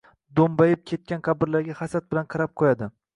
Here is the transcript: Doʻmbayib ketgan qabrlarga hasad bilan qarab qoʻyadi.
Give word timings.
Doʻmbayib 0.37 0.79
ketgan 0.91 1.21
qabrlarga 1.27 1.75
hasad 1.81 2.09
bilan 2.15 2.29
qarab 2.35 2.55
qoʻyadi. 2.63 2.89